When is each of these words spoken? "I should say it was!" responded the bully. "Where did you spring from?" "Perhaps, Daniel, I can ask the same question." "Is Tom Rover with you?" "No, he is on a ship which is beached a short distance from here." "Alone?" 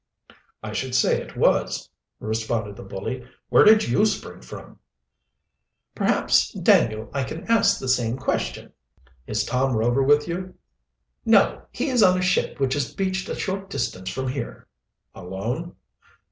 "I 0.63 0.73
should 0.73 0.95
say 0.95 1.21
it 1.21 1.37
was!" 1.37 1.87
responded 2.19 2.75
the 2.75 2.81
bully. 2.81 3.23
"Where 3.49 3.63
did 3.63 3.87
you 3.87 4.07
spring 4.07 4.41
from?" 4.41 4.79
"Perhaps, 5.93 6.53
Daniel, 6.59 7.11
I 7.13 7.23
can 7.23 7.43
ask 7.45 7.79
the 7.79 7.87
same 7.87 8.17
question." 8.17 8.71
"Is 9.27 9.43
Tom 9.45 9.75
Rover 9.75 10.01
with 10.01 10.27
you?" 10.27 10.55
"No, 11.23 11.61
he 11.69 11.89
is 11.91 12.01
on 12.01 12.17
a 12.17 12.21
ship 12.23 12.59
which 12.59 12.75
is 12.75 12.91
beached 12.95 13.29
a 13.29 13.35
short 13.35 13.69
distance 13.69 14.09
from 14.09 14.29
here." 14.29 14.65
"Alone?" 15.13 15.75